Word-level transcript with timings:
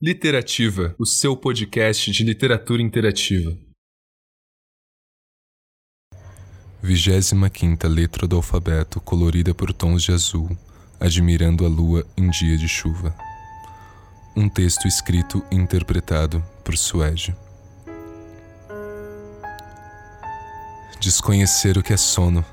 Literativa, 0.00 0.94
o 0.96 1.04
seu 1.04 1.36
podcast 1.36 2.12
de 2.12 2.22
literatura 2.22 2.80
interativa. 2.80 3.58
Vigésima 6.80 7.50
quinta 7.50 7.88
letra 7.88 8.24
do 8.24 8.36
alfabeto 8.36 9.00
colorida 9.00 9.52
por 9.52 9.72
tons 9.72 10.04
de 10.04 10.12
azul, 10.12 10.56
admirando 11.00 11.66
a 11.66 11.68
lua 11.68 12.06
em 12.16 12.30
dia 12.30 12.56
de 12.56 12.68
chuva. 12.68 13.12
Um 14.36 14.48
texto 14.48 14.86
escrito 14.86 15.44
e 15.50 15.56
interpretado 15.56 16.44
por 16.64 16.78
Suede. 16.78 17.34
Desconhecer 21.00 21.76
o 21.76 21.82
que 21.82 21.92
é 21.92 21.96
sono, 21.96 22.44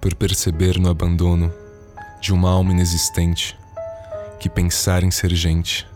por 0.00 0.14
perceber 0.14 0.78
no 0.78 0.88
abandono 0.88 1.52
de 2.18 2.32
uma 2.32 2.48
alma 2.48 2.72
inexistente 2.72 3.58
que 4.38 4.48
pensar 4.48 5.04
em 5.04 5.10
ser 5.10 5.34
gente. 5.34 5.89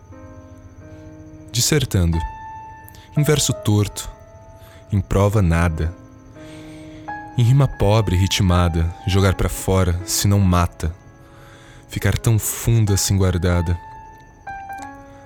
Dissertando, 1.55 2.19
em 3.17 3.23
verso 3.23 3.53
torto, 3.53 4.11
em 4.93 5.01
prova 5.01 5.41
nada 5.41 5.95
em 7.37 7.43
rima 7.43 7.67
pobre, 7.67 8.17
ritmada, 8.17 8.95
jogar 9.09 9.35
para 9.35 9.49
fora 9.49 10.01
se 10.07 10.29
não 10.29 10.39
mata, 10.39 10.95
ficar 11.89 12.17
tão 12.17 12.39
funda 12.39 12.95
assim 12.95 13.17
guardada. 13.17 13.77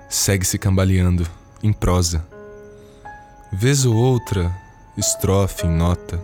Segue-se 0.09 0.59
cambaleando, 0.59 1.27
em 1.63 1.71
prosa. 1.71 2.27
Vez 3.53 3.85
ou 3.85 3.95
outra, 3.95 4.55
estrofe 4.97 5.67
em 5.67 5.71
nota. 5.71 6.19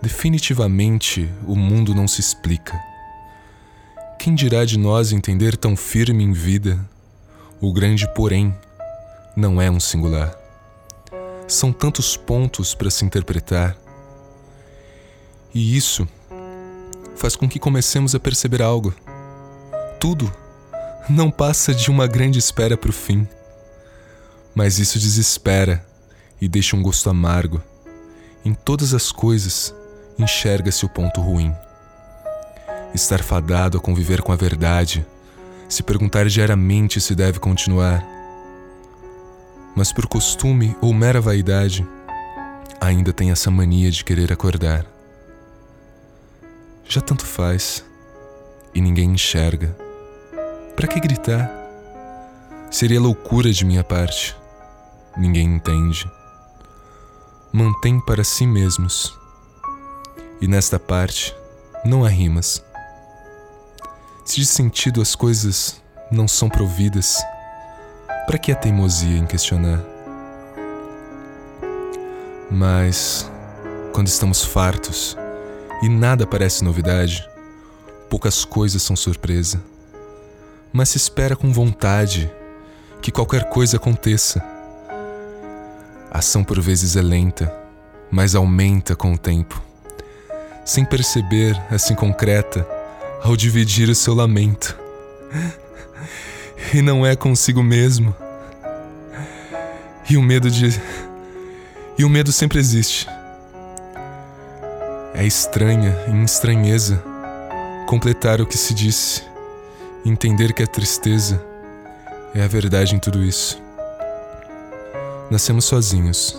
Definitivamente 0.00 1.30
o 1.46 1.54
mundo 1.54 1.94
não 1.94 2.08
se 2.08 2.22
explica. 2.22 2.78
Quem 4.18 4.34
dirá 4.34 4.64
de 4.64 4.78
nós 4.78 5.12
entender 5.12 5.58
tão 5.58 5.76
firme 5.76 6.24
em 6.24 6.32
vida? 6.32 6.78
O 7.60 7.70
grande, 7.70 8.08
porém, 8.14 8.54
não 9.36 9.60
é 9.60 9.70
um 9.70 9.78
singular. 9.78 10.34
São 11.46 11.72
tantos 11.72 12.16
pontos 12.16 12.74
para 12.74 12.90
se 12.90 13.04
interpretar 13.04 13.76
e 15.54 15.74
isso 15.74 16.06
faz 17.16 17.34
com 17.34 17.48
que 17.48 17.58
comecemos 17.58 18.14
a 18.14 18.20
perceber 18.20 18.60
algo. 18.60 18.94
Tudo 19.98 20.30
não 21.08 21.30
passa 21.30 21.74
de 21.74 21.90
uma 21.90 22.06
grande 22.06 22.38
espera 22.38 22.76
para 22.76 22.90
o 22.90 22.92
fim. 22.92 23.26
Mas 24.54 24.78
isso 24.78 24.98
desespera 24.98 25.82
e 26.40 26.46
deixa 26.46 26.76
um 26.76 26.82
gosto 26.82 27.08
amargo. 27.08 27.62
Em 28.44 28.52
todas 28.52 28.92
as 28.92 29.10
coisas 29.10 29.74
enxerga-se 30.18 30.84
o 30.84 30.88
ponto 30.90 31.20
ruim. 31.20 31.54
Estar 32.94 33.22
fadado 33.22 33.78
a 33.78 33.80
conviver 33.80 34.22
com 34.22 34.32
a 34.32 34.36
verdade, 34.36 35.06
se 35.68 35.82
perguntar 35.82 36.26
diariamente 36.26 37.00
se 37.00 37.14
deve 37.14 37.38
continuar. 37.38 38.15
Mas 39.76 39.92
por 39.92 40.06
costume 40.08 40.74
ou 40.80 40.92
mera 40.92 41.20
vaidade, 41.20 41.86
ainda 42.80 43.12
tem 43.12 43.30
essa 43.30 43.50
mania 43.50 43.90
de 43.90 44.02
querer 44.02 44.32
acordar 44.32 44.86
já 46.88 47.00
tanto 47.00 47.26
faz 47.26 47.84
e 48.74 48.80
ninguém 48.80 49.10
enxerga. 49.10 49.76
Para 50.74 50.86
que 50.86 51.00
gritar? 51.00 51.50
Seria 52.70 53.00
loucura 53.00 53.50
de 53.52 53.64
minha 53.64 53.82
parte. 53.82 54.36
Ninguém 55.16 55.54
entende. 55.54 56.08
Mantém 57.52 58.00
para 58.00 58.22
si 58.22 58.46
mesmos. 58.46 59.18
E 60.40 60.46
nesta 60.46 60.78
parte 60.78 61.34
não 61.84 62.04
há 62.04 62.08
rimas. 62.08 62.62
Se 64.24 64.36
de 64.36 64.46
sentido 64.46 65.00
as 65.00 65.14
coisas 65.14 65.80
não 66.10 66.28
são 66.28 66.48
providas, 66.48 67.16
para 68.26 68.38
que 68.38 68.50
a 68.50 68.56
teimosia 68.56 69.18
em 69.18 69.26
questionar? 69.26 69.80
Mas, 72.50 73.30
quando 73.92 74.08
estamos 74.08 74.44
fartos, 74.44 75.16
e 75.82 75.88
nada 75.88 76.26
parece 76.26 76.64
novidade. 76.64 77.28
Poucas 78.08 78.44
coisas 78.44 78.82
são 78.82 78.96
surpresa. 78.96 79.62
Mas 80.72 80.90
se 80.90 80.96
espera 80.96 81.36
com 81.36 81.52
vontade 81.52 82.30
que 83.02 83.12
qualquer 83.12 83.48
coisa 83.48 83.76
aconteça. 83.76 84.42
A 86.10 86.18
ação 86.18 86.42
por 86.42 86.60
vezes 86.60 86.96
é 86.96 87.02
lenta, 87.02 87.54
mas 88.10 88.34
aumenta 88.34 88.96
com 88.96 89.12
o 89.12 89.18
tempo. 89.18 89.62
Sem 90.64 90.84
perceber, 90.84 91.60
assim 91.70 91.94
concreta, 91.94 92.66
ao 93.22 93.36
dividir 93.36 93.88
o 93.88 93.94
seu 93.94 94.14
lamento. 94.14 94.76
E 96.74 96.82
não 96.82 97.06
é 97.06 97.14
consigo 97.14 97.62
mesmo. 97.62 98.14
E 100.08 100.16
o 100.16 100.22
medo 100.22 100.50
de. 100.50 100.80
E 101.98 102.04
o 102.04 102.08
medo 102.08 102.32
sempre 102.32 102.58
existe. 102.58 103.08
É 105.14 105.24
estranha, 105.24 105.96
em 106.08 106.22
estranheza, 106.24 107.02
completar 107.86 108.40
o 108.40 108.46
que 108.46 108.58
se 108.58 108.74
disse, 108.74 109.22
entender 110.04 110.52
que 110.52 110.62
a 110.62 110.66
tristeza 110.66 111.42
é 112.34 112.42
a 112.42 112.48
verdade 112.48 112.94
em 112.94 112.98
tudo 112.98 113.24
isso. 113.24 113.60
Nascemos 115.30 115.64
sozinhos, 115.64 116.36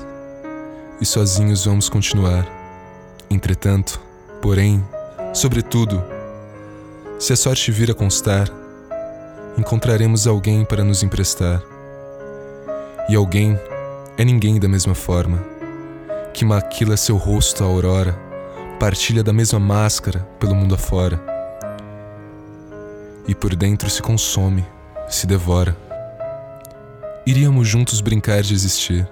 e 1.02 1.06
sozinhos 1.06 1.66
vamos 1.66 1.90
continuar. 1.90 2.48
Entretanto, 3.30 4.00
porém, 4.42 4.86
sobretudo, 5.34 6.04
se 7.20 7.34
a 7.34 7.36
sorte 7.36 7.72
vir 7.72 7.90
a 7.90 7.96
constar, 7.96 8.48
encontraremos 9.58 10.28
alguém 10.28 10.64
para 10.64 10.84
nos 10.84 11.04
emprestar. 11.04 11.62
E 13.10 13.16
alguém 13.16 13.60
é 14.18 14.24
ninguém 14.24 14.60
da 14.60 14.68
mesma 14.68 14.94
forma, 14.94 15.44
que 16.34 16.46
maquila 16.46 16.96
seu 16.96 17.18
rosto 17.18 17.64
à 17.64 17.68
aurora 17.68 18.28
partilha 18.80 19.24
da 19.24 19.34
mesma 19.34 19.60
máscara 19.60 20.20
pelo 20.40 20.54
mundo 20.54 20.76
afora. 20.76 21.20
E 23.28 23.34
por 23.34 23.56
dentro 23.56 23.90
se 23.90 24.02
consome, 24.02 24.66
se 25.10 25.26
devora. 25.26 25.76
Iríamos 27.26 27.68
juntos 27.68 28.00
brincar 28.00 28.42
de 28.42 28.54
existir, 28.54 29.08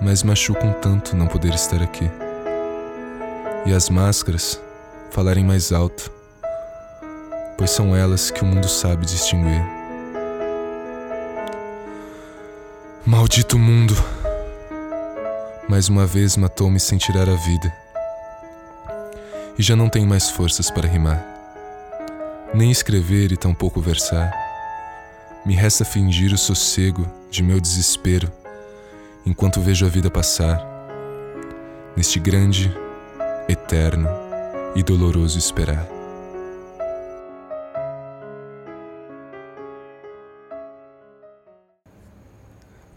mas 0.00 0.22
machuca 0.22 0.66
um 0.66 0.72
tanto 0.72 1.16
não 1.16 1.26
poder 1.26 1.54
estar 1.54 1.82
aqui. 1.82 2.10
E 3.64 3.72
as 3.72 3.88
máscaras 3.88 4.60
falarem 5.10 5.44
mais 5.44 5.72
alto, 5.72 6.10
pois 7.56 7.70
são 7.70 7.94
elas 7.94 8.30
que 8.30 8.42
o 8.42 8.46
mundo 8.46 8.68
sabe 8.68 9.06
distinguir. 9.06 9.62
Maldito 13.06 13.58
mundo! 13.58 13.94
Mais 15.68 15.88
uma 15.88 16.06
vez 16.06 16.36
matou-me 16.36 16.78
sem 16.78 16.98
tirar 16.98 17.28
a 17.28 17.34
vida 17.34 17.84
e 19.58 19.62
já 19.62 19.76
não 19.76 19.88
tenho 19.88 20.06
mais 20.06 20.30
forças 20.30 20.70
para 20.70 20.88
rimar, 20.88 21.24
nem 22.52 22.70
escrever 22.70 23.32
e 23.32 23.36
tampouco 23.36 23.80
versar. 23.80 24.32
Me 25.44 25.54
resta 25.54 25.84
fingir 25.84 26.32
o 26.32 26.38
sossego 26.38 27.06
de 27.30 27.42
meu 27.42 27.60
desespero 27.60 28.32
enquanto 29.26 29.60
vejo 29.60 29.86
a 29.86 29.88
vida 29.88 30.10
passar, 30.10 30.62
neste 31.96 32.18
grande, 32.18 32.74
eterno 33.48 34.08
e 34.74 34.82
doloroso 34.82 35.38
esperar. 35.38 35.93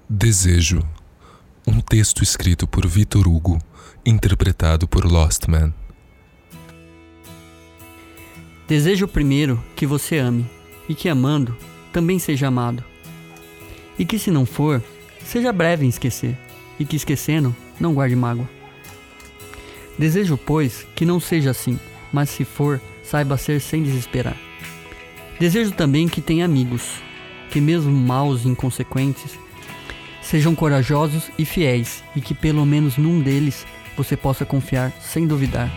Desejo, 0.09 0.79
um 1.67 1.81
texto 1.81 2.23
escrito 2.23 2.65
por 2.65 2.87
Vitor 2.87 3.27
Hugo, 3.27 3.59
interpretado 4.05 4.87
por 4.87 5.03
Lost 5.03 5.49
Man. 5.49 5.73
Desejo 8.69 9.05
primeiro 9.05 9.61
que 9.75 9.85
você 9.85 10.17
ame, 10.17 10.49
e 10.87 10.95
que 10.95 11.09
amando 11.09 11.57
também 11.91 12.19
seja 12.19 12.47
amado. 12.47 12.81
E 13.99 14.05
que 14.05 14.17
se 14.17 14.31
não 14.31 14.45
for, 14.45 14.81
seja 15.25 15.51
breve 15.51 15.85
em 15.85 15.89
esquecer, 15.89 16.37
e 16.79 16.85
que 16.85 16.95
esquecendo 16.95 17.53
não 17.77 17.93
guarde 17.93 18.15
mágoa. 18.15 18.49
Desejo, 19.99 20.37
pois, 20.37 20.87
que 20.95 21.03
não 21.03 21.19
seja 21.19 21.51
assim, 21.51 21.77
mas 22.13 22.29
se 22.29 22.45
for, 22.45 22.79
saiba 23.03 23.35
ser 23.35 23.59
sem 23.59 23.83
desesperar. 23.83 24.37
Desejo 25.37 25.73
também 25.73 26.07
que 26.07 26.21
tenha 26.21 26.45
amigos, 26.45 27.01
que, 27.51 27.59
mesmo 27.59 27.91
maus 27.91 28.45
e 28.45 28.47
inconsequentes, 28.47 29.37
sejam 30.29 30.53
corajosos 30.53 31.31
e 31.37 31.45
fiéis 31.45 32.03
e 32.13 32.19
que 32.19 32.33
pelo 32.33 32.65
menos 32.65 32.97
num 32.97 33.21
deles 33.21 33.65
você 33.95 34.17
possa 34.17 34.45
confiar 34.45 34.91
sem 34.99 35.25
duvidar. 35.25 35.71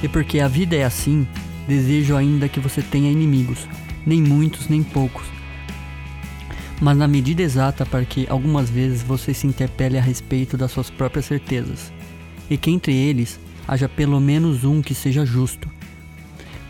E 0.00 0.06
porque 0.06 0.38
a 0.38 0.46
vida 0.46 0.76
é 0.76 0.84
assim, 0.84 1.26
desejo 1.66 2.14
ainda 2.16 2.48
que 2.48 2.60
você 2.60 2.80
tenha 2.80 3.10
inimigos, 3.10 3.66
nem 4.06 4.22
muitos 4.22 4.68
nem 4.68 4.84
poucos, 4.84 5.26
mas 6.80 6.96
na 6.96 7.08
medida 7.08 7.42
exata 7.42 7.84
para 7.84 8.04
que 8.04 8.24
algumas 8.30 8.70
vezes 8.70 9.02
você 9.02 9.34
se 9.34 9.48
interpele 9.48 9.98
a 9.98 10.02
respeito 10.02 10.56
das 10.56 10.70
suas 10.70 10.90
próprias 10.90 11.26
certezas, 11.26 11.92
e 12.48 12.56
que 12.56 12.70
entre 12.70 12.94
eles 12.94 13.40
haja 13.66 13.88
pelo 13.88 14.20
menos 14.20 14.62
um 14.62 14.80
que 14.80 14.94
seja 14.94 15.26
justo, 15.26 15.68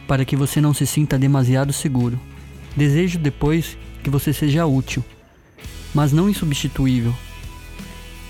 para 0.06 0.25
que 0.25 0.34
você 0.34 0.62
não 0.62 0.72
se 0.72 0.86
sinta 0.86 1.19
demasiado 1.19 1.75
seguro. 1.75 2.19
Desejo 2.75 3.19
depois 3.19 3.76
que 4.02 4.08
você 4.08 4.32
seja 4.32 4.64
útil, 4.64 5.04
mas 5.99 6.12
não 6.12 6.31
insubstituível, 6.31 7.12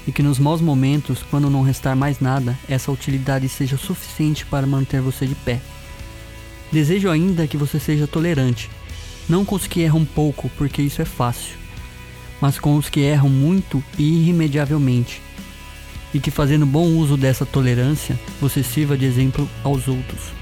e 0.07 0.11
que 0.11 0.23
nos 0.23 0.39
maus 0.39 0.59
momentos, 0.59 1.23
quando 1.31 1.51
não 1.51 1.61
restar 1.61 1.95
mais 1.95 2.19
nada, 2.19 2.59
essa 2.67 2.91
utilidade 2.91 3.47
seja 3.47 3.77
suficiente 3.77 4.47
para 4.47 4.67
manter 4.67 5.03
você 5.03 5.27
de 5.27 5.35
pé. 5.35 5.61
Desejo 6.73 7.11
ainda 7.11 7.47
que 7.47 7.59
você 7.59 7.79
seja 7.79 8.07
tolerante, 8.07 8.71
não 9.29 9.45
com 9.45 9.55
os 9.55 9.67
que 9.67 9.83
erram 9.83 10.03
pouco, 10.03 10.51
porque 10.57 10.81
isso 10.81 11.03
é 11.03 11.05
fácil, 11.05 11.57
mas 12.41 12.59
com 12.59 12.75
os 12.75 12.89
que 12.89 13.01
erram 13.01 13.29
muito 13.29 13.85
e 13.99 14.23
irremediavelmente, 14.23 15.21
e 16.15 16.19
que 16.19 16.31
fazendo 16.31 16.65
bom 16.65 16.87
uso 16.87 17.19
dessa 17.19 17.45
tolerância, 17.45 18.19
você 18.41 18.63
sirva 18.63 18.97
de 18.97 19.05
exemplo 19.05 19.47
aos 19.63 19.89
outros. 19.89 20.33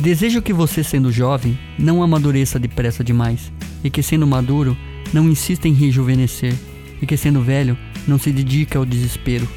Desejo 0.00 0.42
que 0.42 0.52
você, 0.52 0.82
sendo 0.82 1.12
jovem, 1.12 1.56
não 1.78 2.02
amadureça 2.02 2.58
depressa 2.58 3.04
demais, 3.04 3.52
e 3.84 3.88
que, 3.88 4.02
sendo 4.02 4.26
maduro, 4.26 4.76
não 5.12 5.28
insista 5.28 5.68
em 5.68 5.72
rejuvenescer, 5.72 6.54
e 7.00 7.06
que, 7.06 7.16
sendo 7.16 7.42
velho, 7.42 7.76
não 8.06 8.18
se 8.18 8.30
dedique 8.32 8.76
ao 8.76 8.84
desespero. 8.84 9.48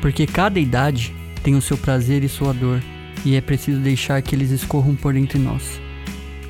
Porque 0.00 0.26
cada 0.26 0.58
idade 0.58 1.14
tem 1.42 1.54
o 1.54 1.62
seu 1.62 1.76
prazer 1.76 2.24
e 2.24 2.28
sua 2.28 2.52
dor, 2.52 2.82
e 3.24 3.36
é 3.36 3.40
preciso 3.40 3.78
deixar 3.78 4.20
que 4.22 4.34
eles 4.34 4.50
escorram 4.50 4.94
por 4.94 5.16
entre 5.16 5.38
nós. 5.38 5.80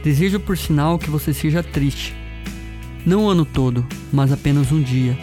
Desejo, 0.02 0.40
por 0.40 0.56
sinal, 0.56 0.98
que 0.98 1.10
você 1.10 1.32
seja 1.32 1.62
triste, 1.62 2.14
não 3.04 3.24
o 3.24 3.28
ano 3.28 3.44
todo, 3.44 3.84
mas 4.12 4.30
apenas 4.30 4.70
um 4.70 4.80
dia. 4.80 5.18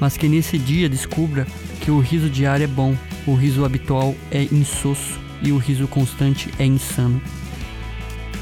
Mas 0.00 0.16
que 0.16 0.28
nesse 0.28 0.56
dia 0.56 0.88
descubra 0.88 1.46
que 1.80 1.90
o 1.90 1.98
riso 1.98 2.30
diário 2.30 2.64
é 2.64 2.68
bom, 2.68 2.96
o 3.26 3.34
riso 3.34 3.64
habitual 3.64 4.14
é 4.30 4.44
insosso 4.44 5.18
e 5.42 5.50
o 5.50 5.58
riso 5.58 5.88
constante 5.88 6.48
é 6.58 6.64
insano. 6.64 7.20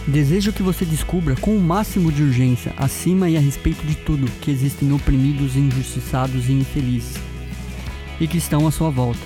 Desejo 0.06 0.52
que 0.52 0.62
você 0.62 0.84
descubra 0.84 1.36
com 1.36 1.56
o 1.56 1.60
máximo 1.60 2.10
de 2.10 2.22
urgência, 2.22 2.74
acima 2.76 3.28
e 3.28 3.36
a 3.36 3.40
respeito 3.40 3.86
de 3.86 3.94
tudo, 3.94 4.30
que 4.40 4.50
existem 4.50 4.92
oprimidos, 4.92 5.56
injustiçados 5.56 6.48
e 6.48 6.52
infelizes, 6.52 7.16
e 8.20 8.26
que 8.26 8.38
estão 8.38 8.66
à 8.66 8.70
sua 8.70 8.90
volta. 8.90 9.20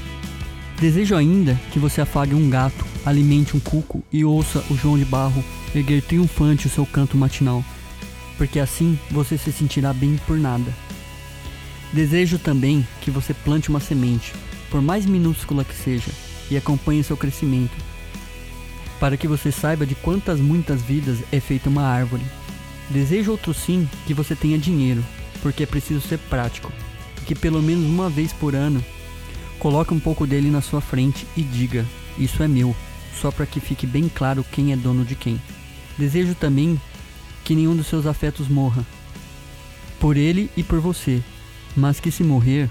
Desejo 0.79 1.17
ainda 1.17 1.59
que 1.73 1.79
você 1.79 2.03
afague 2.03 2.35
um 2.35 2.51
gato, 2.51 2.85
alimente 3.05 3.57
um 3.57 3.61
cuco 3.61 4.03
e 4.13 4.25
ouça 4.25 4.63
o 4.71 4.77
João 4.77 4.99
de 4.99 5.05
Barro 5.05 5.43
erguer 5.75 6.03
triunfante 6.03 6.67
o 6.67 6.71
seu 6.71 6.85
canto 6.85 7.17
matinal 7.17 7.65
porque 8.37 8.61
assim 8.61 8.99
você 9.11 9.37
se 9.37 9.53
sentirá 9.53 9.93
bem 9.93 10.19
por 10.27 10.39
nada. 10.39 10.73
Desejo 11.93 12.39
também 12.39 12.87
que 13.01 13.11
você 13.11 13.33
plante 13.33 13.69
uma 13.69 13.81
semente, 13.81 14.35
por 14.71 14.83
mais 14.83 15.07
minúscula 15.07 15.65
que 15.65 15.75
seja, 15.75 16.11
e 16.51 16.57
acompanhe 16.57 17.03
seu 17.03 17.17
crescimento, 17.17 17.75
para 18.99 19.17
que 19.17 19.29
você 19.29 19.53
saiba 19.53 19.87
de 19.87 19.95
quantas 19.95 20.41
muitas 20.41 20.81
vidas 20.83 21.19
é 21.31 21.41
feita 21.41 21.69
uma 21.69 21.83
árvore. 21.83 22.25
Desejo 22.89 23.33
outro 23.33 23.53
sim 23.53 23.89
que 24.07 24.15
você 24.15 24.35
tenha 24.35 24.59
dinheiro, 24.59 25.05
porque 25.43 25.65
é 25.65 25.67
preciso 25.67 26.01
ser 26.01 26.19
prático, 26.19 26.73
que 27.27 27.35
pelo 27.35 27.63
menos 27.63 27.85
uma 27.85 28.09
vez 28.09 28.33
por 28.33 28.55
ano 28.55 28.85
coloque 29.59 29.93
um 29.93 30.01
pouco 30.01 30.27
dele 30.27 30.51
na 30.51 30.61
sua 30.61 30.81
frente 30.81 31.27
e 31.37 31.43
diga: 31.43 31.85
Isso 32.19 32.43
é 32.43 32.49
meu, 32.49 32.75
só 33.21 33.31
para 33.31 33.47
que 33.47 33.61
fique 33.61 33.87
bem 33.87 34.09
claro 34.09 34.45
quem 34.51 34.73
é 34.73 34.77
dono 34.77 35.05
de 35.05 35.15
quem. 35.15 35.41
Desejo 35.99 36.35
também 36.35 36.81
que 37.45 37.55
nenhum 37.55 37.77
dos 37.77 37.87
seus 37.87 38.07
afetos 38.07 38.49
morra. 38.49 38.85
Por 39.99 40.17
ele 40.17 40.51
e 40.57 40.63
por 40.63 40.79
você, 40.79 41.23
mas 41.77 41.99
que 41.99 42.11
se 42.11 42.23
morrer, 42.23 42.71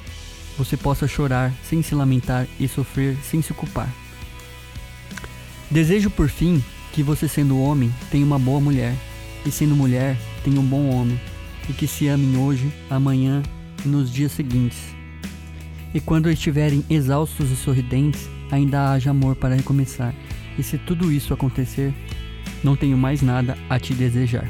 você 0.58 0.78
possa 0.78 1.08
chorar 1.08 1.52
sem 1.68 1.82
se 1.82 1.96
lamentar 1.96 2.48
e 2.60 2.68
sofrer 2.68 3.18
sem 3.24 3.42
se 3.42 3.54
culpar. 3.54 3.90
Desejo 5.70 6.10
por 6.10 6.30
fim 6.30 6.64
que 6.94 7.02
você, 7.02 7.28
sendo 7.28 7.60
homem, 7.60 7.94
tenha 8.12 8.26
uma 8.26 8.40
boa 8.40 8.62
mulher, 8.62 8.96
e 9.46 9.52
sendo 9.52 9.76
mulher, 9.76 10.18
tenha 10.44 10.60
um 10.60 10.66
bom 10.66 10.90
homem, 10.90 11.20
e 11.68 11.74
que 11.74 11.88
se 11.88 12.08
amem 12.08 12.38
hoje, 12.38 12.72
amanhã 12.90 13.42
e 13.84 13.88
nos 13.88 14.12
dias 14.12 14.32
seguintes. 14.32 14.96
E 15.94 16.00
quando 16.00 16.30
estiverem 16.30 16.86
exaustos 16.90 17.52
e 17.52 17.56
sorridentes, 17.56 18.30
ainda 18.52 18.92
haja 18.92 19.12
amor 19.12 19.36
para 19.36 19.56
recomeçar. 19.56 20.14
E 20.58 20.64
se 20.64 20.78
tudo 20.78 21.12
isso 21.12 21.34
acontecer, 21.34 21.94
não 22.64 22.76
tenho 22.76 22.98
mais 22.98 23.22
nada 23.22 23.58
a 23.70 23.80
te 23.80 23.94
desejar. 23.94 24.50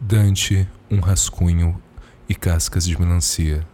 Dante, 0.00 0.68
um 0.90 1.00
rascunho 1.00 1.80
e 2.28 2.34
cascas 2.34 2.84
de 2.84 2.98
melancia. 2.98 3.66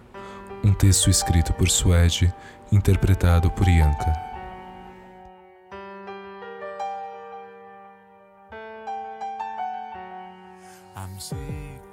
Um 0.63 0.75
texto 0.75 1.09
escrito 1.09 1.53
por 1.55 1.71
Suede, 1.71 2.33
interpretado 2.71 3.51
por 3.51 3.67
Ianca. 3.67 4.13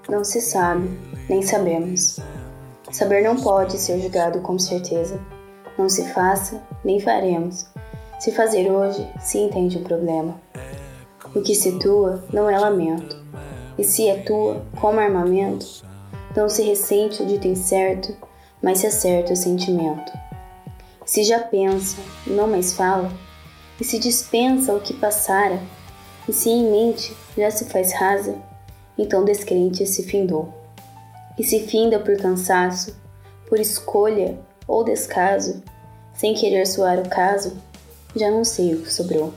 Não 0.10 0.24
se 0.24 0.42
sabe, 0.42 1.00
nem 1.30 1.42
sabemos. 1.42 2.20
Saber 2.92 3.22
não 3.24 3.38
pode 3.38 3.78
ser 3.78 4.02
julgado 4.02 4.42
com 4.42 4.58
certeza. 4.60 5.20
Não 5.78 5.88
se 5.88 6.12
faça, 6.14 6.62
nem 6.84 7.00
faremos. 7.00 7.68
Se 8.20 8.32
fazer 8.32 8.70
hoje, 8.70 9.08
se 9.20 9.38
entende 9.38 9.78
o 9.78 9.84
problema. 9.84 10.36
O 11.36 11.42
que 11.42 11.54
situa 11.54 12.24
não 12.34 12.50
é 12.50 12.58
lamento 12.58 13.18
e 13.78 13.84
se 13.84 14.08
é 14.08 14.24
tua, 14.24 14.66
como 14.82 15.00
armamento, 15.00 15.86
não 16.36 16.50
se 16.50 16.64
ressente 16.64 17.22
o 17.22 17.26
dito 17.26 17.48
incerto, 17.48 18.16
mas 18.62 18.80
se 18.80 18.88
acerta 18.88 19.34
o 19.34 19.36
sentimento. 19.36 20.12
Se 21.06 21.24
já 21.24 21.40
pensa, 21.40 21.98
não 22.26 22.48
mais 22.48 22.74
fala, 22.74 23.12
e 23.80 23.84
se 23.84 24.00
dispensa 24.00 24.74
o 24.74 24.80
que 24.80 24.94
passara, 24.94 25.60
e 26.28 26.34
se 26.34 26.50
em 26.50 26.70
mente 26.70 27.16
já 27.38 27.50
se 27.50 27.66
faz 27.66 27.94
rasa, 27.94 28.36
então 28.98 29.24
descrente 29.24 29.86
se 29.86 30.04
findou. 30.04 30.54
E 31.38 31.44
se 31.44 31.60
finda 31.68 32.00
por 32.00 32.18
cansaço, 32.18 32.96
por 33.48 33.60
escolha 33.60 34.38
ou 34.68 34.84
descaso, 34.84 35.64
sem 36.14 36.34
querer 36.34 36.66
soar 36.66 37.00
o 37.00 37.08
caso, 37.08 37.56
já 38.16 38.32
não 38.32 38.44
sei 38.44 38.74
o 38.74 38.82
que 38.82 38.92
sobrou. 38.92 39.34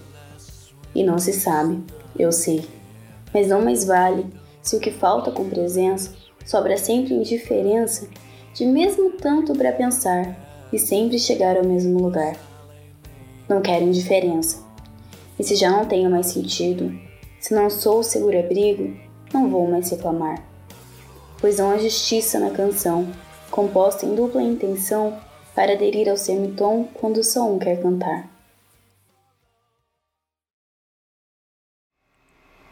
E 0.95 1.05
não 1.05 1.19
se 1.19 1.33
sabe, 1.33 1.85
eu 2.19 2.33
sei 2.33 2.67
mas 3.33 3.49
não 3.49 3.63
mais 3.63 3.85
vale 3.85 4.27
se 4.63 4.77
o 4.77 4.81
que 4.81 4.91
falta 4.91 5.31
com 5.31 5.49
presença 5.49 6.13
sobra 6.45 6.77
sempre 6.77 7.15
indiferença 7.15 8.09
de 8.55 8.67
mesmo 8.67 9.13
tanto 9.13 9.55
para 9.55 9.73
pensar 9.73 10.37
e 10.73 10.79
sempre 10.79 11.19
chegar 11.19 11.57
ao 11.57 11.65
mesmo 11.65 12.01
lugar. 12.01 12.37
Não 13.49 13.61
quero 13.61 13.85
indiferença. 13.85 14.63
E 15.39 15.43
se 15.43 15.57
já 15.57 15.71
não 15.71 15.87
tenho 15.87 16.11
mais 16.11 16.27
sentido, 16.27 16.93
se 17.41 17.55
não 17.55 17.71
sou 17.71 18.03
seguro 18.03 18.39
abrigo, 18.39 18.95
não 19.33 19.49
vou 19.49 19.69
mais 19.69 19.91
reclamar. 19.91 20.43
Pois 21.41 21.59
não 21.59 21.71
há 21.71 21.79
justiça 21.79 22.39
na 22.39 22.51
canção, 22.51 23.11
composta 23.51 24.05
em 24.05 24.15
dupla 24.15 24.43
intenção 24.43 25.19
para 25.55 25.73
aderir 25.73 26.09
ao 26.09 26.17
semitom 26.17 26.85
quando 26.95 27.25
só 27.25 27.51
um 27.51 27.59
quer 27.59 27.81
cantar. 27.81 28.29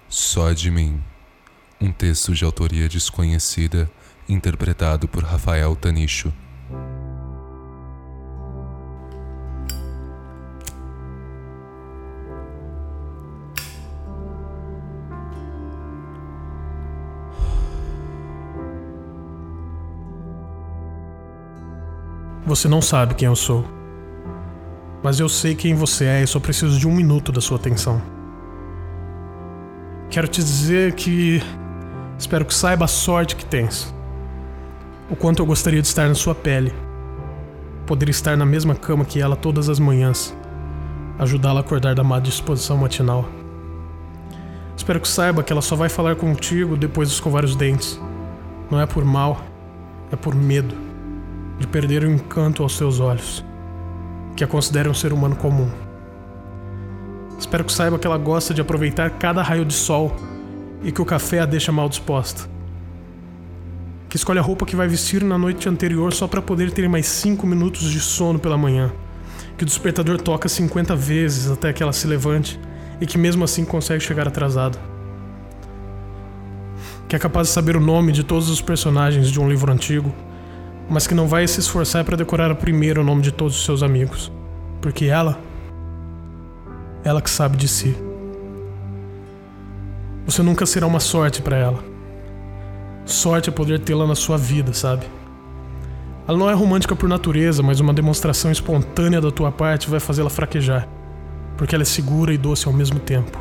Só 0.09 0.53
de 0.53 0.71
mim. 0.71 1.03
Um 1.81 1.93
texto 1.93 2.35
de 2.35 2.45
autoria 2.45 2.89
desconhecida, 2.89 3.91
interpretado 4.29 5.09
por 5.09 5.23
Rafael 5.25 5.75
Tanicho. 5.75 6.33
Você 22.49 22.67
não 22.67 22.81
sabe 22.81 23.15
quem 23.15 23.27
eu 23.27 23.37
sou. 23.37 23.63
Mas 25.03 25.21
eu 25.21 25.29
sei 25.29 25.55
quem 25.55 25.75
você 25.75 26.07
é 26.07 26.23
e 26.23 26.27
só 26.27 26.41
preciso 26.41 26.79
de 26.79 26.89
um 26.89 26.95
minuto 26.95 27.31
da 27.31 27.43
sua 27.43 27.59
atenção. 27.59 28.01
Quero 30.11 30.27
te 30.27 30.43
dizer 30.43 30.95
que 30.95 31.43
espero 32.19 32.47
que 32.47 32.55
saiba 32.55 32.87
a 32.87 32.89
sorte 32.89 33.37
que 33.37 33.45
tens. 33.45 33.95
O 35.11 35.17
quanto 35.17 35.41
eu 35.41 35.47
gostaria 35.47 35.81
de 35.81 35.89
estar 35.89 36.07
na 36.07 36.15
sua 36.15 36.35
pele. 36.35 36.71
Poder 37.87 38.11
estar 38.11 38.37
na 38.37 38.45
mesma 38.45 38.75
cama 38.75 39.07
que 39.07 39.19
ela 39.19 39.35
todas 39.35 39.71
as 39.71 39.79
manhãs. 39.79 40.37
ajudá-la 41.19 41.61
a 41.61 41.63
acordar 41.63 41.95
da 41.95 42.05
má 42.05 42.21
disposição 42.21 42.77
matinal. 42.77 43.25
Espero 44.77 45.01
que 45.01 45.09
saiba 45.09 45.43
que 45.43 45.51
ela 45.51 45.63
só 45.63 45.75
vai 45.75 45.89
falar 45.89 46.15
contigo 46.15 46.77
depois 46.77 47.09
de 47.09 47.15
escovar 47.15 47.43
os 47.43 47.57
dentes. 47.57 47.99
Não 48.71 48.79
é 48.79 48.85
por 48.85 49.03
mal, 49.03 49.41
é 50.13 50.17
por 50.17 50.35
medo 50.35 50.77
de 51.59 51.67
perder 51.67 52.05
o 52.05 52.11
encanto 52.11 52.63
aos 52.63 52.77
seus 52.77 53.01
olhos, 53.01 53.43
que 54.37 54.45
a 54.45 54.47
considere 54.47 54.91
um 54.91 54.95
ser 54.95 55.13
humano 55.13 55.35
comum. 55.35 55.71
Espero 57.39 57.65
que 57.65 57.73
saiba 57.73 57.99
que 57.99 58.07
ela 58.07 58.19
gosta 58.19 58.53
de 58.53 58.61
aproveitar 58.61 59.11
cada 59.13 59.43
raio 59.43 59.65
de 59.65 59.75
sol 59.75 60.15
e 60.83 60.93
que 60.93 61.01
o 61.01 61.05
café 61.05 61.41
a 61.41 61.47
deixa 61.47 61.73
mal 61.73 61.89
disposta. 61.89 62.58
Que 64.09 64.17
escolhe 64.17 64.39
a 64.39 64.43
roupa 64.43 64.65
que 64.65 64.77
vai 64.77 64.89
vestir 64.89 65.23
na 65.23 65.37
noite 65.37 65.69
anterior 65.69 66.13
só 66.15 66.27
para 66.27 66.41
poder 66.41 66.71
ter 66.71 66.89
mais 66.89 67.07
5 67.07 67.47
minutos 67.47 67.91
de 67.91 68.01
sono 68.01 68.39
pela 68.39 68.57
manhã. 68.57 68.91
Que 69.57 69.65
o 69.65 69.67
despertador 69.67 70.21
toca 70.21 70.49
50 70.49 70.97
vezes 70.97 71.51
até 71.51 71.73
que 71.73 71.83
ela 71.83 71.93
se 71.93 72.07
levante 72.07 72.59
e 73.01 73.07
que 73.07 73.19
mesmo 73.19 73.45
assim 73.45 73.65
consegue 73.65 74.03
chegar 74.03 74.27
atrasada. 74.27 74.79
Que 77.09 77.17
é 77.17 77.19
capaz 77.19 77.49
de 77.49 77.55
saber 77.55 77.77
o 77.77 77.81
nome 77.81 78.13
de 78.13 78.23
todos 78.23 78.49
os 78.49 78.61
personagens 78.61 79.31
de 79.31 79.41
um 79.41 79.49
livro 79.49 79.73
antigo, 79.73 80.13
mas 80.89 81.07
que 81.07 81.15
não 81.15 81.27
vai 81.27 81.47
se 81.47 81.61
esforçar 81.61 82.05
para 82.05 82.17
decorar 82.17 82.55
primeiro 82.55 83.01
o 83.01 83.05
nome 83.05 83.23
de 83.23 83.33
todos 83.33 83.57
os 83.57 83.65
seus 83.65 83.83
amigos, 83.83 84.33
porque 84.81 85.07
ela, 85.07 85.39
ela 87.05 87.21
que 87.21 87.31
sabe 87.31 87.57
de 87.57 87.69
si. 87.69 87.97
Você 90.27 90.43
nunca 90.43 90.67
será 90.67 90.87
uma 90.87 91.01
sorte 91.01 91.41
para 91.41 91.57
ela. 91.57 91.88
Sorte 93.09 93.49
é 93.49 93.53
poder 93.53 93.81
tê-la 93.81 94.07
na 94.07 94.15
sua 94.15 94.39
vida, 94.39 94.73
sabe? 94.73 95.07
Ela 96.29 96.39
não 96.39 96.49
é 96.49 96.55
romântica 96.55 96.95
por 96.95 97.09
natureza, 97.09 97.63
mas 97.63 97.81
uma 97.81 97.93
demonstração 97.93 98.53
espontânea 98.53 99.21
da 99.21 99.33
tua 99.33 99.51
parte 99.51 99.91
vai 99.91 99.99
fazê-la 99.99 100.31
fraquejar 100.31 100.89
porque 101.59 101.75
ela 101.75 101.83
é 101.83 101.85
segura 101.85 102.33
e 102.33 102.39
doce 102.39 102.69
ao 102.69 102.73
mesmo 102.73 103.01
tempo. 103.01 103.37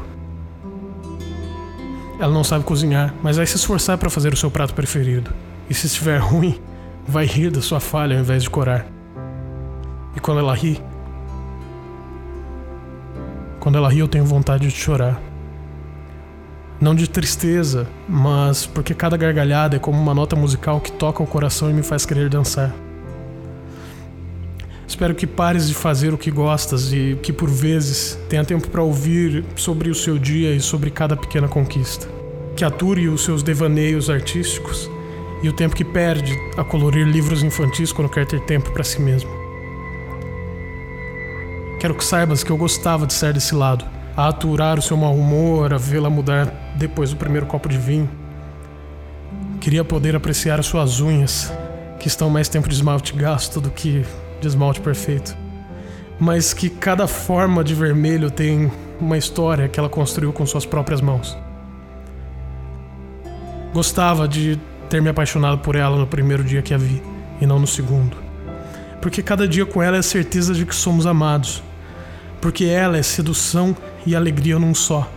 Ela 2.19 2.33
não 2.33 2.43
sabe 2.43 2.65
cozinhar, 2.65 3.13
mas 3.21 3.37
vai 3.37 3.45
se 3.45 3.55
esforçar 3.55 3.95
para 3.97 4.09
fazer 4.09 4.33
o 4.33 4.35
seu 4.35 4.49
prato 4.49 4.73
preferido. 4.73 5.31
E 5.69 5.73
se 5.73 5.85
estiver 5.85 6.17
ruim, 6.19 6.59
vai 7.07 7.25
rir 7.27 7.51
da 7.51 7.61
sua 7.61 7.79
falha 7.79 8.15
ao 8.15 8.21
invés 8.21 8.41
de 8.41 8.49
corar. 8.49 8.87
E 10.15 10.19
quando 10.19 10.39
ela 10.39 10.55
ri, 10.55 10.81
quando 13.59 13.77
ela 13.77 13.87
ri, 13.87 13.99
eu 13.99 14.07
tenho 14.07 14.25
vontade 14.25 14.67
de 14.67 14.73
chorar. 14.73 15.21
Não 16.79 16.93
de 16.93 17.09
tristeza, 17.09 17.87
mas 18.07 18.67
porque 18.67 18.93
cada 18.93 19.17
gargalhada 19.17 19.77
é 19.77 19.79
como 19.79 19.99
uma 19.99 20.13
nota 20.13 20.35
musical 20.35 20.79
que 20.79 20.91
toca 20.91 21.23
o 21.23 21.27
coração 21.27 21.71
e 21.71 21.73
me 21.73 21.81
faz 21.81 22.05
querer 22.05 22.29
dançar. 22.29 22.73
Espero 24.87 25.15
que 25.15 25.25
pares 25.25 25.67
de 25.67 25.73
fazer 25.73 26.13
o 26.13 26.17
que 26.17 26.29
gostas 26.29 26.93
e 26.93 27.17
que 27.23 27.33
por 27.33 27.49
vezes 27.49 28.17
tenha 28.29 28.45
tempo 28.45 28.69
para 28.69 28.83
ouvir 28.83 29.43
sobre 29.55 29.89
o 29.89 29.95
seu 29.95 30.19
dia 30.19 30.53
e 30.53 30.61
sobre 30.61 30.91
cada 30.91 31.17
pequena 31.17 31.47
conquista. 31.47 32.07
Que 32.55 32.63
ature 32.63 33.07
os 33.07 33.23
seus 33.23 33.41
devaneios 33.41 34.09
artísticos 34.09 34.89
e 35.41 35.49
o 35.49 35.53
tempo 35.53 35.75
que 35.75 35.83
perde 35.83 36.33
a 36.55 36.63
colorir 36.63 37.07
livros 37.07 37.43
infantis 37.43 37.91
quando 37.91 38.09
quer 38.09 38.25
ter 38.25 38.39
tempo 38.41 38.71
para 38.71 38.83
si 38.83 39.01
mesmo. 39.01 39.29
Quero 41.79 41.95
que 41.95 42.03
saibas 42.03 42.43
que 42.43 42.51
eu 42.51 42.57
gostava 42.57 43.05
de 43.05 43.13
ser 43.13 43.33
desse 43.33 43.53
lado, 43.53 43.85
a 44.17 44.29
aturar 44.29 44.79
o 44.79 44.81
seu 44.81 44.97
mau 44.97 45.13
humor, 45.13 45.71
a 45.71 45.77
vê-la 45.77 46.09
mudar 46.09 46.51
depois 46.75 47.11
do 47.11 47.17
primeiro 47.17 47.45
copo 47.45 47.69
de 47.69 47.77
vinho. 47.77 48.09
Queria 49.61 49.85
poder 49.85 50.15
apreciar 50.15 50.59
as 50.59 50.65
suas 50.65 50.99
unhas, 50.99 51.53
que 51.99 52.07
estão 52.07 52.27
mais 52.27 52.49
tempo 52.49 52.67
de 52.67 52.73
esmalte 52.73 53.13
gasto 53.13 53.61
do 53.61 53.69
que 53.69 54.03
de 54.41 54.47
esmalte 54.47 54.81
perfeito, 54.81 55.37
mas 56.19 56.51
que 56.51 56.67
cada 56.67 57.07
forma 57.07 57.63
de 57.63 57.75
vermelho 57.75 58.31
tem 58.31 58.71
uma 58.99 59.19
história 59.19 59.67
que 59.67 59.79
ela 59.79 59.89
construiu 59.89 60.33
com 60.33 60.45
suas 60.47 60.65
próprias 60.65 60.99
mãos. 60.99 61.37
Gostava 63.71 64.27
de 64.27 64.59
ter 64.89 64.99
me 64.99 65.09
apaixonado 65.09 65.59
por 65.59 65.75
ela 65.75 65.95
no 65.95 66.07
primeiro 66.07 66.43
dia 66.43 66.63
que 66.63 66.73
a 66.73 66.77
vi 66.77 67.03
e 67.39 67.45
não 67.45 67.59
no 67.59 67.67
segundo. 67.67 68.17
Porque 68.99 69.21
cada 69.21 69.47
dia 69.47 69.65
com 69.65 69.83
ela 69.83 69.97
é 69.97 69.99
a 69.99 70.03
certeza 70.03 70.55
de 70.55 70.65
que 70.65 70.73
somos 70.73 71.05
amados. 71.05 71.61
Porque 72.41 72.65
ela 72.65 72.97
é 72.97 73.03
sedução 73.03 73.75
e 74.07 74.15
alegria 74.15 74.57
num 74.57 74.73
só. 74.73 75.11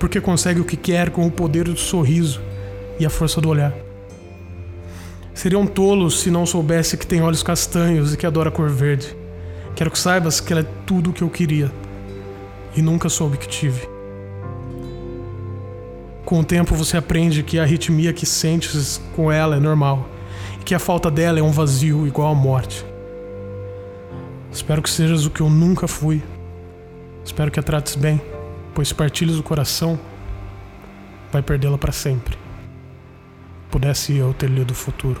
Porque 0.00 0.20
consegue 0.20 0.60
o 0.60 0.64
que 0.64 0.76
quer 0.76 1.10
com 1.10 1.24
o 1.24 1.30
poder 1.30 1.64
do 1.64 1.76
sorriso 1.76 2.42
e 2.98 3.06
a 3.06 3.10
força 3.10 3.40
do 3.40 3.48
olhar. 3.48 3.72
Seria 5.32 5.58
um 5.58 5.66
tolo 5.66 6.10
se 6.10 6.28
não 6.28 6.44
soubesse 6.44 6.96
que 6.96 7.06
tem 7.06 7.22
olhos 7.22 7.42
castanhos 7.42 8.12
e 8.12 8.16
que 8.16 8.26
adora 8.26 8.50
cor 8.50 8.68
verde. 8.68 9.16
Quero 9.76 9.92
que 9.92 9.98
saibas 9.98 10.40
que 10.40 10.52
ela 10.52 10.62
é 10.62 10.66
tudo 10.84 11.10
o 11.10 11.12
que 11.12 11.22
eu 11.22 11.30
queria 11.30 11.70
e 12.76 12.82
nunca 12.82 13.08
soube 13.08 13.38
que 13.38 13.48
tive. 13.48 13.88
Com 16.24 16.40
o 16.40 16.44
tempo 16.44 16.74
você 16.74 16.96
aprende 16.96 17.44
que 17.44 17.60
a 17.60 17.62
arritmia 17.62 18.12
que 18.12 18.26
sentes 18.26 19.00
com 19.14 19.30
ela 19.30 19.56
é 19.56 19.60
normal 19.60 20.08
e 20.60 20.64
que 20.64 20.74
a 20.74 20.80
falta 20.80 21.08
dela 21.08 21.38
é 21.38 21.42
um 21.42 21.52
vazio 21.52 22.08
igual 22.08 22.32
à 22.32 22.34
morte. 22.34 22.84
Espero 24.50 24.82
que 24.82 24.90
sejas 24.90 25.24
o 25.26 25.30
que 25.30 25.40
eu 25.40 25.48
nunca 25.48 25.86
fui. 25.86 26.20
Espero 27.24 27.50
que 27.50 27.58
a 27.58 27.62
trates 27.62 27.96
bem, 27.96 28.20
pois 28.74 28.88
se 28.88 28.94
partilhas 28.94 29.38
o 29.38 29.42
coração, 29.42 29.98
vai 31.32 31.42
perdê-la 31.42 31.78
para 31.78 31.92
sempre 31.92 32.44
pudesse 33.74 34.16
eu 34.16 34.32
ter 34.32 34.48
lido 34.48 34.70
o 34.70 34.74
futuro. 34.74 35.20